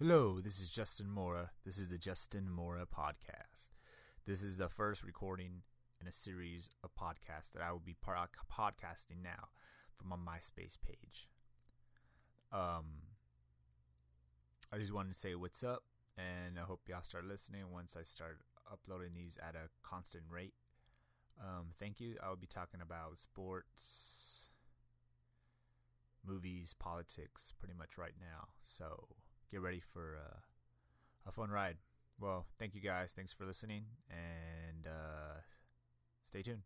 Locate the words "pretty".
27.58-27.74